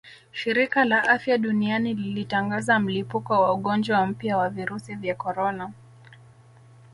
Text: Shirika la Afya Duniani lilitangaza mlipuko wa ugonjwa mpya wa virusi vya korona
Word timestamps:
Shirika 0.31 0.85
la 0.85 1.03
Afya 1.03 1.37
Duniani 1.37 1.93
lilitangaza 1.93 2.79
mlipuko 2.79 3.41
wa 3.41 3.53
ugonjwa 3.53 4.05
mpya 4.07 4.37
wa 4.37 4.49
virusi 4.49 4.95
vya 4.95 5.15
korona 5.15 5.71